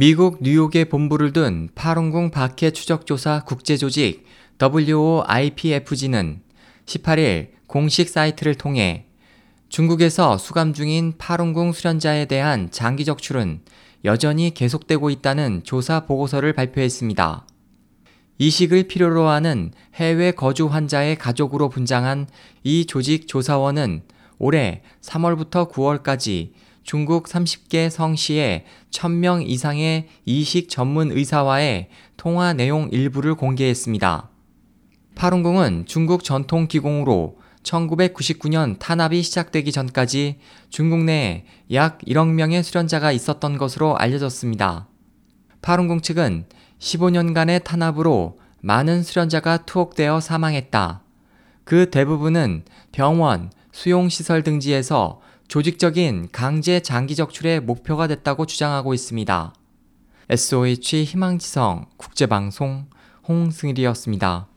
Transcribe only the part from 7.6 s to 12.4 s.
공식 사이트를 통해 중국에서 수감 중인 파룬궁 수련자에